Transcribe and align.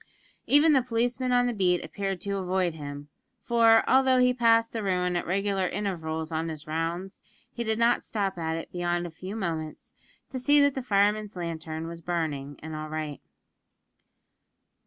Even 0.47 0.73
the 0.73 0.81
policeman 0.81 1.31
on 1.31 1.45
the 1.45 1.53
beat 1.53 1.85
appeared 1.85 2.19
to 2.21 2.37
avoid 2.39 2.73
him; 2.73 3.09
for, 3.39 3.87
although 3.87 4.17
he 4.17 4.33
passed 4.33 4.73
the 4.73 4.81
ruin 4.81 5.15
at 5.15 5.27
regular 5.27 5.67
intervals 5.67 6.31
in 6.31 6.49
his 6.49 6.65
rounds, 6.65 7.21
he 7.53 7.63
did 7.63 7.77
not 7.77 8.01
stop 8.01 8.35
at 8.35 8.55
it 8.57 8.71
beyond 8.71 9.05
a 9.05 9.11
few 9.11 9.35
moments, 9.35 9.93
to 10.31 10.39
see 10.39 10.59
that 10.59 10.73
the 10.73 10.81
fireman's 10.81 11.35
lantern 11.35 11.85
was 11.85 12.01
burning 12.01 12.59
and 12.63 12.75
all 12.75 12.89
right. 12.89 13.21